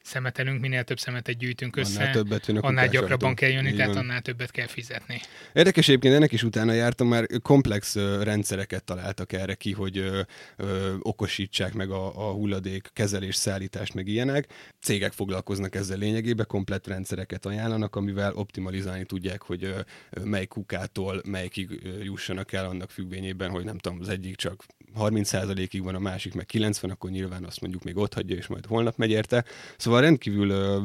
[0.08, 4.52] szemetelünk, minél több szemetet gyűjtünk össze, annál, többet annál gyakrabban kell jönni, tehát annál többet
[4.52, 5.22] kell fizetni.
[5.54, 10.20] Érdekes egyébként, ennek is utána jártam, már komplex rendszereket találtak erre ki, hogy uh,
[10.58, 10.67] uh,
[11.00, 14.48] okosítsák meg a, a hulladék kezelés, szállítást, meg ilyenek.
[14.82, 21.82] Cégek foglalkoznak ezzel lényegében, komplett rendszereket ajánlanak, amivel optimalizálni tudják, hogy uh, mely kukától melyikig
[22.04, 24.63] jussanak el annak függvényében, hogy nem tudom, az egyik csak
[25.00, 28.65] 30%-ig van, a másik meg 90, akkor nyilván azt mondjuk még ott hagyja, és majd
[28.65, 29.46] holnap megy érte.
[29.78, 30.80] Szóval rendkívül ö,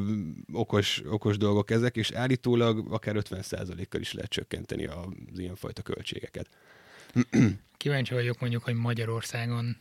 [0.53, 6.49] okos, okos dolgok ezek, és állítólag akár 50%-kal is lehet csökkenteni az ilyenfajta költségeket.
[7.77, 9.77] Kíváncsi vagyok mondjuk, hogy Magyarországon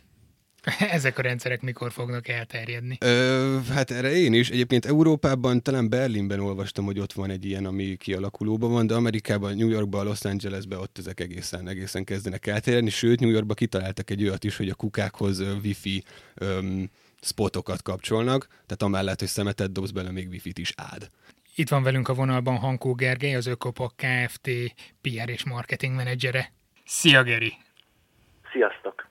[0.97, 2.97] ezek a rendszerek mikor fognak elterjedni?
[2.99, 4.49] Ö, hát erre én is.
[4.49, 9.55] Egyébként Európában, talán Berlinben olvastam, hogy ott van egy ilyen, ami kialakulóban van, de Amerikában,
[9.55, 12.89] New Yorkban, Los Angelesben ott ezek egészen, egészen kezdenek elterjedni.
[12.89, 16.03] Sőt, New Yorkban kitaláltak egy olyat is, hogy a kukákhoz wifi
[16.35, 16.89] öm,
[17.21, 21.09] spotokat kapcsolnak, tehát amellett, hogy szemetet dobsz bele, még wifi-t is ád.
[21.55, 24.49] Itt van velünk a vonalban Hankó Gergely, az Ökopak Kft.
[25.01, 26.51] PR és marketing menedzsere.
[26.85, 27.53] Szia Geri!
[28.51, 29.07] Sziasztok!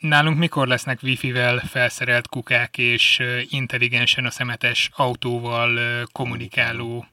[0.00, 5.78] Nálunk mikor lesznek wifi-vel felszerelt kukák és intelligensen a szemetes autóval
[6.12, 7.06] kommunikáló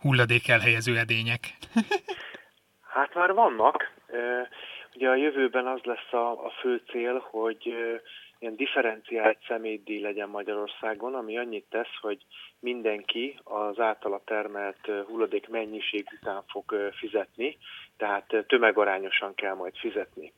[0.00, 1.54] hulladék elhelyező edények?
[2.94, 3.92] Hát már vannak.
[4.98, 7.66] Ugye a jövőben az lesz a, a fő cél, hogy
[8.38, 12.18] ilyen differenciált szemétdíj legyen Magyarországon, ami annyit tesz, hogy
[12.60, 17.56] mindenki az általa termelt hulladék mennyiség után fog fizetni,
[17.96, 20.32] tehát tömegarányosan kell majd fizetni.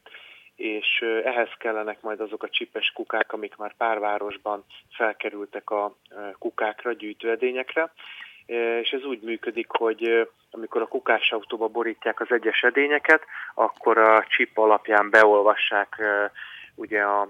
[0.57, 5.97] És ehhez kellenek majd azok a csipes kukák, amik már pár városban felkerültek a
[6.39, 7.93] kukákra, gyűjtőedényekre,
[8.83, 13.23] és ez úgy működik, hogy amikor a kukás autóba borítják az egyes edényeket,
[13.55, 16.03] akkor a chip alapján beolvassák
[16.75, 17.29] ugye a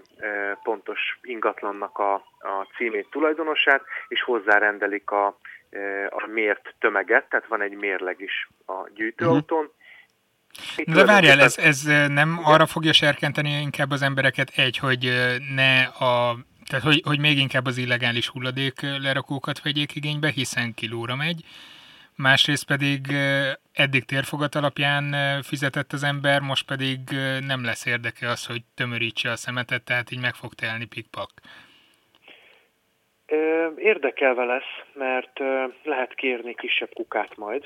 [0.62, 5.26] pontos ingatlannak a, a címét, tulajdonosát, és hozzárendelik a,
[6.08, 10.94] a mért tömeget, tehát van egy mérleg is a gyűjtőautón, uh-huh.
[10.94, 15.12] De várjál, ez, ez nem arra fogja serkenteni inkább az embereket egy, hogy
[15.54, 16.36] ne a
[16.70, 21.40] tehát, hogy, hogy még inkább az illegális hulladék lerakókat vegyék igénybe, hiszen kilóra megy.
[22.16, 23.00] Másrészt pedig
[23.72, 25.04] eddig térfogat alapján
[25.42, 26.98] fizetett az ember, most pedig
[27.46, 31.30] nem lesz érdeke az, hogy tömörítse a szemetet, tehát így meg fog telni pikpak.
[33.76, 35.38] Érdekelve lesz, mert
[35.82, 37.64] lehet kérni kisebb kukát majd,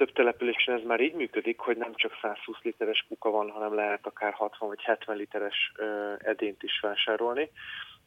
[0.00, 4.06] több településen ez már így működik, hogy nem csak 120 literes kuka van, hanem lehet
[4.06, 5.72] akár 60 vagy 70 literes
[6.18, 7.50] edényt is vásárolni.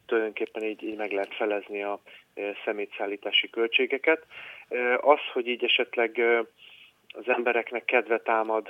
[0.06, 2.00] Tulajdonképpen így, így meg lehet felezni a
[2.64, 4.26] szemétszállítási költségeket.
[5.00, 6.20] Az, hogy így esetleg
[7.08, 8.68] az embereknek kedve támad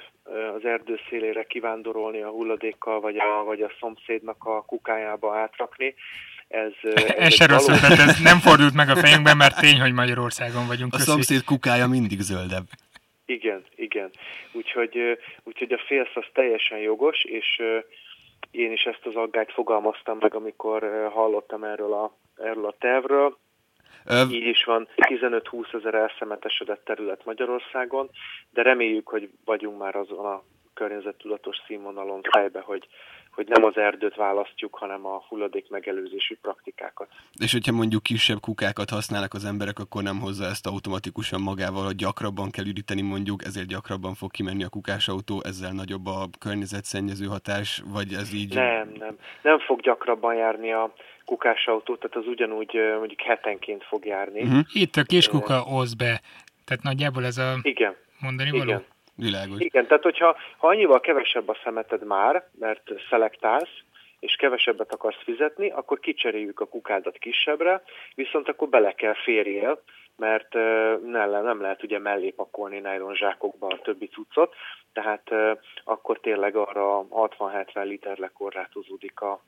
[0.55, 5.95] az erdő szélére kivándorolni a hulladékkal, vagy a, vagy a szomszédnak a kukájába átrakni,
[6.49, 10.67] ez, ez, ez se rossz ez nem fordult meg a fejünkben, mert tény, hogy Magyarországon
[10.67, 10.95] vagyunk.
[10.95, 12.65] A szomszéd kukája mindig zöldebb.
[13.27, 14.11] Igen, igen.
[14.53, 17.63] Úgyhogy, úgyhogy a félsz az teljesen jogos, és
[18.55, 23.39] én is ezt az aggályt fogalmaztam meg, amikor hallottam erről a, erről a tervről.
[24.07, 24.23] Ö...
[24.31, 28.11] Így is van 15-20 ezer elszemetesedett terület Magyarországon,
[28.51, 30.43] de reméljük, hogy vagyunk már azon a
[30.75, 32.87] környezettudatos színvonalon fejbe, hogy,
[33.35, 37.09] hogy nem az erdőt választjuk, hanem a hulladék megelőzési praktikákat.
[37.41, 41.97] És hogyha mondjuk kisebb kukákat használnak az emberek, akkor nem hozza ezt automatikusan magával, hogy
[41.97, 47.83] gyakrabban kell üdíteni mondjuk, ezért gyakrabban fog kimenni a kukásautó, ezzel nagyobb a környezetszennyező hatás,
[47.87, 48.55] vagy ez így?
[48.55, 49.17] Nem, nem.
[49.43, 50.93] Nem fog gyakrabban járni a
[51.25, 54.43] kukásautó, tehát az ugyanúgy mondjuk hetenként fog járni.
[54.43, 54.61] Uh-huh.
[54.73, 56.21] Itt a kiskuka hoz be,
[56.65, 57.97] tehát nagyjából ez a Igen.
[58.21, 58.63] mondani való?
[58.63, 58.85] Igen.
[59.17, 59.61] Világos.
[59.61, 63.83] Igen, tehát hogyha ha annyival kevesebb a szemeted már, mert szelektálsz,
[64.21, 67.83] és kevesebbet akarsz fizetni, akkor kicseréljük a kukádat kisebbre,
[68.15, 69.83] viszont akkor bele kell férjél,
[70.17, 70.53] mert
[71.05, 74.55] nem, nem lehet ugye mellé pakolni zsákokba a többi cuccot,
[74.93, 75.31] tehát
[75.85, 79.43] akkor tényleg arra 60-70 literre korlátozódik a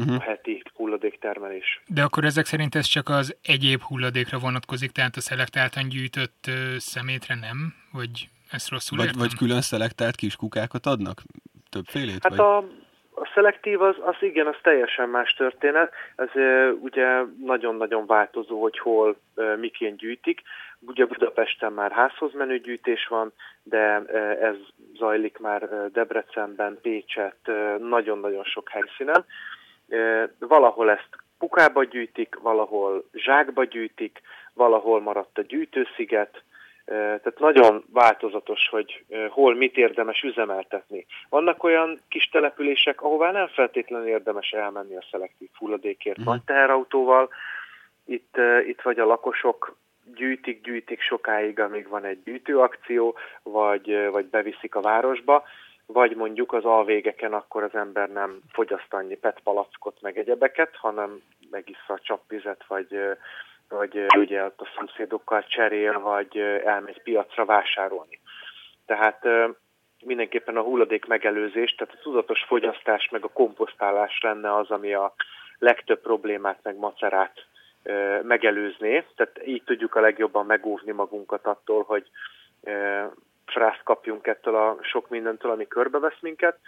[0.00, 0.16] uh-huh.
[0.16, 1.82] a heti hulladéktermelés.
[1.86, 7.34] De akkor ezek szerint ez csak az egyéb hulladékra vonatkozik, tehát a szelektáltan gyűjtött szemétre
[7.34, 7.74] nem?
[7.92, 9.20] Vagy ezt rosszul vagy, értem?
[9.20, 11.22] Vagy külön szelektált kis kukákat adnak?
[11.70, 12.22] Többfélét?
[12.22, 12.40] Hát vagy?
[12.40, 12.56] a,
[13.20, 15.92] a szelektív az, az igen, az teljesen más történet.
[16.16, 20.42] Ez e, ugye nagyon-nagyon változó, hogy hol e, miként gyűjtik.
[20.80, 23.32] Ugye Budapesten már házhoz menő gyűjtés van,
[23.62, 24.56] de e, ez
[24.94, 29.24] zajlik már Debrecenben, Pécset, nagyon-nagyon sok helyszínen
[30.38, 34.20] valahol ezt pukába gyűjtik, valahol zsákba gyűjtik,
[34.54, 36.42] valahol maradt a gyűjtősziget,
[36.84, 41.06] tehát nagyon változatos, hogy hol mit érdemes üzemeltetni.
[41.28, 46.34] Vannak olyan kis települések, ahová nem feltétlenül érdemes elmenni a szelektív hulladékért uh-huh.
[46.34, 47.28] nagy teherautóval.
[48.06, 49.76] Itt, itt vagy a lakosok
[50.14, 55.44] gyűjtik, gyűjtik sokáig, amíg van egy gyűjtőakció, vagy, vagy beviszik a városba
[55.92, 61.22] vagy mondjuk az alvégeken akkor az ember nem fogyaszt annyi PET palackot meg egyebeket, hanem
[61.50, 62.98] megissza a csapvizet, vagy,
[63.68, 68.20] vagy ugye a szomszédokkal cserél, vagy elmegy piacra vásárolni.
[68.86, 69.26] Tehát
[70.04, 75.14] mindenképpen a hulladék megelőzés, tehát a tudatos fogyasztás meg a komposztálás lenne az, ami a
[75.58, 77.46] legtöbb problémát meg macerát
[78.22, 79.04] megelőzné.
[79.16, 82.10] Tehát így tudjuk a legjobban megóvni magunkat attól, hogy
[83.50, 86.58] frászt kapjunk ettől a sok mindentől, ami körbevesz minket,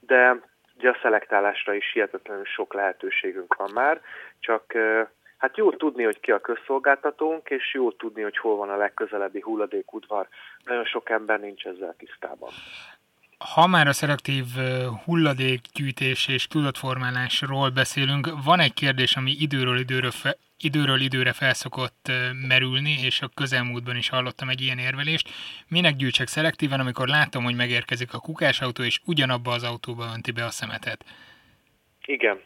[0.00, 0.40] de
[0.76, 4.00] ugye a szelektálásra is hihetetlenül sok lehetőségünk van már,
[4.40, 4.72] csak
[5.38, 9.40] hát jó tudni, hogy ki a közszolgáltatónk, és jó tudni, hogy hol van a legközelebbi
[9.40, 10.28] hulladékudvar.
[10.64, 12.50] Nagyon sok ember nincs ezzel tisztában.
[13.38, 14.44] Ha már a szelektív
[15.04, 22.10] hulladékgyűjtés és tudatformálásról beszélünk, van egy kérdés, ami időről időre, fe, időről időre felszokott
[22.48, 25.28] merülni, és a közelmúltban is hallottam egy ilyen érvelést.
[25.68, 30.44] Minek gyűjtsek szelektíven, amikor látom, hogy megérkezik a kukásautó, és ugyanabba az autóba önti be
[30.44, 31.04] a szemetet?
[32.06, 32.40] Igen.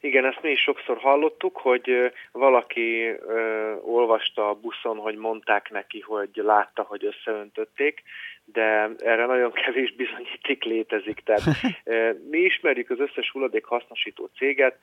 [0.00, 6.00] Igen, ezt mi is sokszor hallottuk, hogy valaki ö, olvasta a buszon, hogy mondták neki,
[6.00, 8.02] hogy látta, hogy összeöntötték,
[8.52, 11.20] de erre nagyon kevés bizonyíték létezik.
[11.24, 11.42] Tehát
[12.30, 14.78] mi ismerjük az összes hulladék hasznosító céget,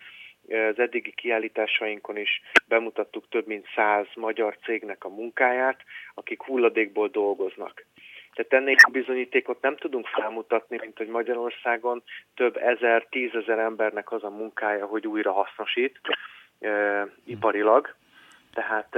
[0.48, 7.86] az eddigi kiállításainkon is bemutattuk több mint száz magyar cégnek a munkáját, akik hulladékból dolgoznak.
[8.34, 12.04] Tehát ennél a bizonyítékot nem tudunk felmutatni, mint hogy Magyarországon
[12.36, 16.00] több ezer, tízezer embernek az a munkája, hogy újra hasznosít
[16.60, 17.96] e, iparilag.
[18.56, 18.96] Tehát,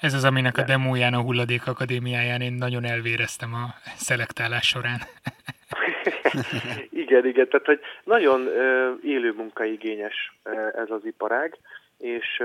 [0.00, 0.62] Ez az, aminek de...
[0.62, 5.00] a demóján a Hulladék Akadémiáján én nagyon elvéreztem a szelektálás során.
[7.04, 8.48] igen, igen, tehát hogy nagyon
[9.02, 10.32] élő munkaigényes
[10.74, 11.58] ez az iparág,
[11.98, 12.42] és,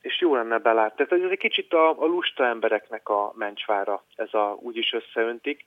[0.00, 1.06] és jó lenne belátni.
[1.06, 5.64] Tehát ez egy kicsit a, a lusta embereknek a mencsvára, ez a úgyis összeöntik,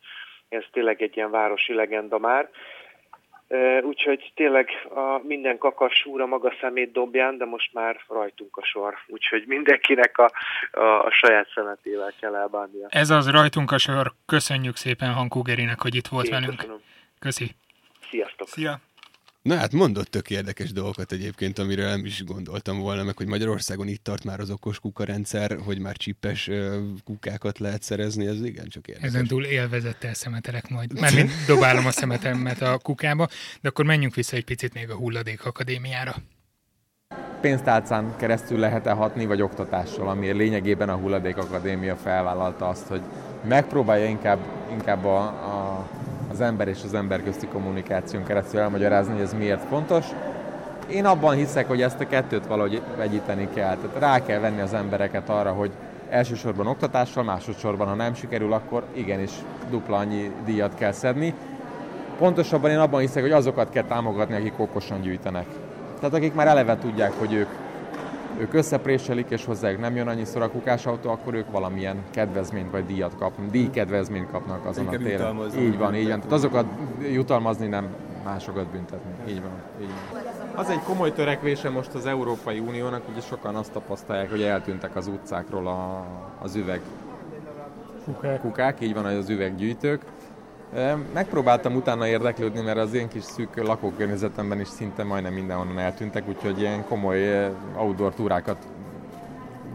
[0.49, 2.49] ez tényleg egy ilyen városi legenda már.
[3.81, 8.93] Úgyhogy tényleg a minden kakas úra maga szemét dobján, de most már rajtunk a sor.
[9.07, 10.31] Úgyhogy mindenkinek a,
[10.71, 12.87] a, a saját szemetével kell elbánnia.
[12.89, 14.11] Ez az rajtunk a sor.
[14.25, 16.55] Köszönjük szépen Hankó Gerinek, hogy itt volt Én velünk.
[16.55, 16.81] Köszönöm.
[17.19, 17.51] Köszi.
[18.09, 18.47] Sziasztok.
[18.47, 18.79] Szia.
[19.43, 23.87] Na hát mondott tök érdekes dolgokat egyébként, amiről nem is gondoltam volna, meg hogy Magyarországon
[23.87, 26.49] itt tart már az okos kukarendszer, hogy már csippes
[27.03, 29.09] kukákat lehet szerezni, ez igen csak érdekes.
[29.09, 30.93] Ezen túl élvezettel szemetelek majd.
[30.99, 33.27] Mert dobálom a szemetemet a kukába,
[33.61, 36.15] de akkor menjünk vissza egy picit még a Hulladék Akadémiára.
[37.41, 43.01] Pénztálcán keresztül lehet-e hatni, vagy oktatással, ami lényegében a Hulladék Akadémia felvállalta azt, hogy
[43.47, 44.39] megpróbálja inkább,
[44.71, 45.87] inkább a, a
[46.33, 50.05] az ember és az ember közti kommunikáción keresztül elmagyarázni, hogy ez miért fontos.
[50.87, 53.75] Én abban hiszek, hogy ezt a kettőt valahogy vegyíteni kell.
[53.75, 55.71] Tehát rá kell venni az embereket arra, hogy
[56.09, 59.31] elsősorban oktatással, másodszorban, ha nem sikerül, akkor igenis
[59.69, 61.33] dupla annyi díjat kell szedni.
[62.17, 65.45] Pontosabban én abban hiszek, hogy azokat kell támogatni, akik okosan gyűjtenek.
[65.99, 67.47] Tehát akik már eleve tudják, hogy ők
[68.37, 73.15] ők összepréselik, és hozzájuk nem jön annyiszor a kukásautó, akkor ők valamilyen kedvezményt vagy díjat
[73.17, 75.37] kapnak, díjkedvezményt kapnak azon Inkább a téren.
[75.57, 76.17] Így van, így van.
[76.17, 76.65] Tehát azokat
[77.11, 77.87] jutalmazni nem
[78.23, 79.31] másokat büntetni.
[79.33, 80.21] Így van, így van.
[80.55, 85.07] Az egy komoly törekvése most az Európai Uniónak, ugye sokan azt tapasztalják, hogy eltűntek az
[85.07, 86.05] utcákról a,
[86.41, 86.81] az üveg
[88.05, 88.39] kukák.
[88.39, 90.01] kukák, így van, az üveggyűjtők.
[91.13, 96.59] Megpróbáltam utána érdeklődni, mert az én kis szűk lakókörnyezetemben is szinte majdnem mindenhonnan eltűntek, úgyhogy
[96.59, 98.57] ilyen komoly outdoor túrákat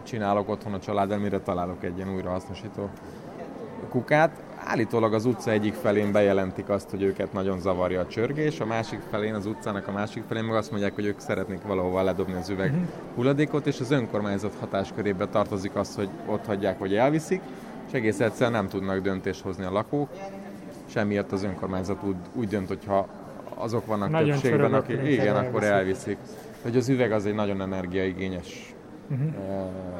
[0.03, 2.89] csinálok otthon a család, mire találok egy ilyen újrahasznosító
[3.89, 4.31] kukát.
[4.63, 8.99] Állítólag az utca egyik felén bejelentik azt, hogy őket nagyon zavarja a csörgés, a másik
[9.09, 12.49] felén, az utcának a másik felén meg azt mondják, hogy ők szeretnék valahova ledobni az
[12.49, 12.81] üveg mhm.
[13.15, 17.41] hulladékot, és az önkormányzat hatáskörébe tartozik az, hogy ott hagyják, vagy elviszik,
[17.87, 20.09] és egész egyszerűen nem tudnak döntést hozni a lakók,
[20.89, 23.07] semmiatt az önkormányzat úgy, úgy dönt, hogyha
[23.55, 26.17] azok vannak nagyon többségben, akik igen, akkor elviszik.
[26.61, 28.73] Hogy az üveg az egy nagyon energiaigényes
[29.09, 29.27] uh-huh.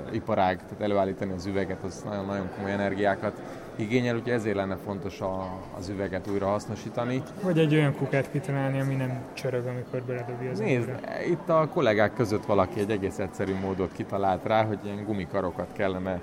[0.08, 3.42] uh, iparág, tehát előállítani az üveget, az nagyon-nagyon komoly energiákat
[3.76, 7.24] igényel, úgyhogy ezért lenne fontos a, az üveget újra hasznosítani.
[7.44, 11.26] Vagy egy olyan kukát kitalálni, ami nem csörög, amikor beledobja az Nézd, emberre.
[11.26, 16.20] itt a kollégák között valaki egy egész egyszerű módot kitalált rá, hogy ilyen gumikarokat kellene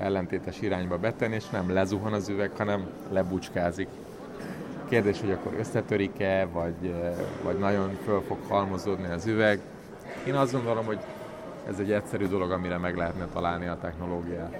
[0.00, 3.88] ellentétes irányba betenni, és nem lezuhan az üveg, hanem lebucskázik.
[4.88, 6.94] Kérdés, hogy akkor összetörik-e, vagy,
[7.42, 9.60] vagy nagyon föl fog halmozódni az üveg.
[10.26, 10.98] Én azt gondolom, hogy
[11.68, 14.56] ez egy egyszerű dolog, amire meg lehetne találni a technológiát.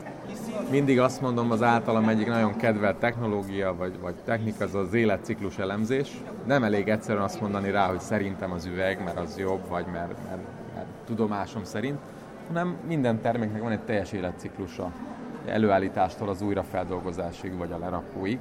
[0.70, 5.58] Mindig azt mondom, az általam egyik nagyon kedvelt technológia vagy, vagy technika az az életciklus
[5.58, 6.22] elemzés.
[6.46, 10.16] Nem elég egyszerűen azt mondani rá, hogy szerintem az üveg, mert az jobb, vagy mert,
[10.28, 10.42] mert,
[10.74, 11.98] mert tudomásom szerint,
[12.48, 14.92] hanem minden terméknek van egy teljes életciklusa.
[15.46, 18.38] Előállítástól az újrafeldolgozásig, vagy a lerakóig.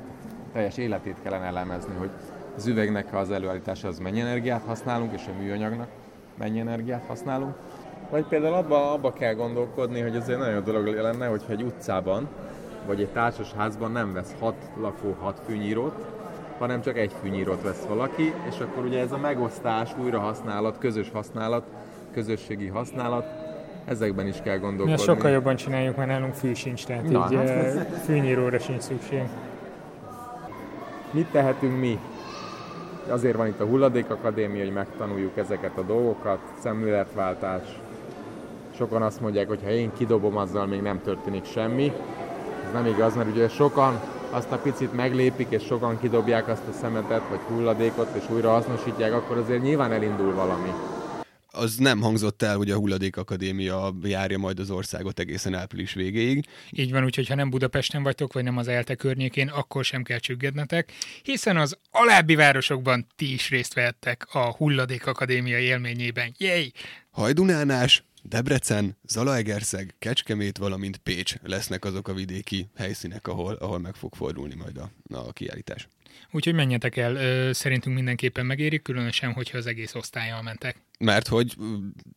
[0.53, 2.09] Teljes életét kellene elemezni, hogy
[2.55, 5.87] az üvegnek az előállítása az mennyi energiát használunk, és a műanyagnak
[6.37, 7.55] mennyi energiát használunk
[8.09, 12.27] vagy például abba, abba kell gondolkodni, hogy egy nagyon dolog lenne, hogyha egy utcában,
[12.87, 16.05] vagy egy társas házban nem vesz hat lakó hat fűnyírót,
[16.57, 21.65] hanem csak egy fűnyírót vesz valaki, és akkor ugye ez a megosztás, újrahasználat, közös használat,
[22.13, 23.25] közösségi használat,
[23.85, 24.91] ezekben is kell gondolkodni.
[24.91, 27.77] Mi sokkal jobban csináljuk, mert nálunk fű sincs, tehát Na, így hát ez...
[28.05, 29.23] fűnyíróra sincs szükség.
[31.11, 31.99] Mit tehetünk mi?
[33.07, 37.63] Azért van itt a Hulladék Akadémia, hogy megtanuljuk ezeket a dolgokat, szemléletváltás,
[38.79, 41.91] sokan azt mondják, hogy ha én kidobom, azzal még nem történik semmi.
[42.65, 43.99] Ez nem igaz, mert ugye sokan
[44.31, 49.13] azt a picit meglépik, és sokan kidobják azt a szemetet, vagy hulladékot, és újra hasznosítják,
[49.13, 50.73] akkor azért nyilván elindul valami.
[51.51, 56.45] Az nem hangzott el, hogy a Hulladék Akadémia járja majd az országot egészen április végéig.
[56.71, 60.19] Így van, úgyhogy ha nem Budapesten vagytok, vagy nem az ELTE környékén, akkor sem kell
[60.19, 60.91] csüggednetek,
[61.23, 66.33] hiszen az alábbi városokban ti is részt vehettek a Hulladék Akadémia élményében.
[66.37, 66.71] Jéj!
[67.11, 74.15] Hajdunánás, Debrecen, Zalaegerszeg, Kecskemét, valamint Pécs lesznek azok a vidéki helyszínek, ahol, ahol meg fog
[74.15, 75.87] fordulni majd a, a kiállítás.
[76.31, 80.77] Úgyhogy menjetek el, szerintünk mindenképpen megérik, különösen, hogyha az egész osztályjal mentek.
[80.99, 81.55] Mert hogy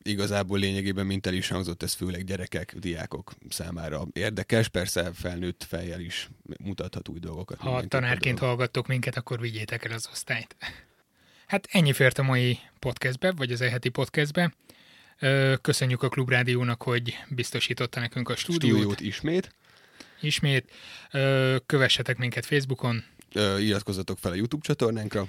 [0.03, 6.01] igazából lényegében, mint el is hangzott, ez főleg gyerekek, diákok számára érdekes, persze felnőtt fejjel
[6.01, 6.29] is
[6.65, 7.59] mutathat új dolgokat.
[7.59, 10.57] Ha tanárként hallgattok minket, akkor vigyétek el az osztályt.
[11.47, 14.55] Hát ennyi fért a mai podcastbe, vagy az eheti podcastbe.
[15.61, 18.79] Köszönjük a Klubrádiónak, hogy biztosította nekünk a stúdiót.
[18.79, 19.55] Stúdiót ismét.
[20.21, 20.73] Ismét.
[21.67, 23.05] Kövessetek minket Facebookon.
[23.59, 25.27] Iratkozzatok fel a YouTube csatornánkra.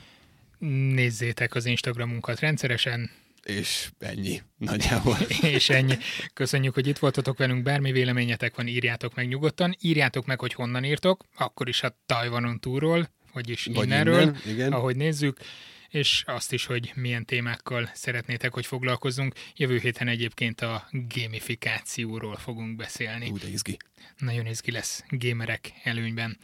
[0.94, 3.12] Nézzétek az Instagramunkat rendszeresen.
[3.44, 5.18] És ennyi, nagyjából.
[5.42, 5.98] és ennyi.
[6.34, 9.76] Köszönjük, hogy itt voltatok velünk, bármi véleményetek van, írjátok meg nyugodtan.
[9.80, 14.74] Írjátok meg, hogy honnan írtok, akkor is a Tajvanon túlról, vagyis Vagy innenről, innen, igen.
[14.74, 15.40] ahogy nézzük
[15.94, 19.34] és azt is, hogy milyen témákkal szeretnétek, hogy foglalkozzunk.
[19.56, 23.30] Jövő héten egyébként a gamifikációról fogunk beszélni.
[23.30, 23.78] Úgy izgi.
[24.18, 26.38] Nagyon izgi lesz gamerek előnyben.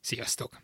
[0.00, 0.63] Sziasztok!